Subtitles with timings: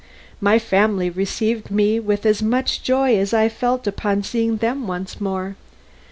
[0.39, 5.21] My family received me with as much joy as I felt upon seeing them once
[5.21, 5.55] more.